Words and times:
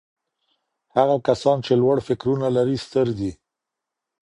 هغه 0.95 1.15
کسان 1.27 1.57
چي 1.65 1.73
لوړ 1.81 1.97
فکرونه 2.07 2.47
لري 2.57 2.77
ستر 2.85 3.07
دي. 3.19 3.31